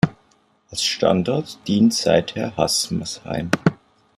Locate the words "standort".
0.83-1.59